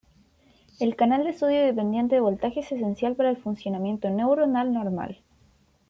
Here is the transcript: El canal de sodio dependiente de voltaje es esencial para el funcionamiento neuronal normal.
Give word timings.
El 0.79 0.95
canal 0.95 1.25
de 1.25 1.31
sodio 1.31 1.61
dependiente 1.63 2.15
de 2.15 2.21
voltaje 2.21 2.61
es 2.61 2.71
esencial 2.71 3.15
para 3.15 3.29
el 3.29 3.37
funcionamiento 3.37 4.09
neuronal 4.09 4.73
normal. 4.73 5.21